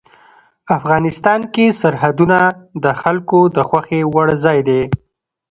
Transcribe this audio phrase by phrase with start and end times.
[0.77, 2.37] افغانستان کې سرحدونه
[2.83, 4.81] د خلکو د خوښې وړ ځای دی.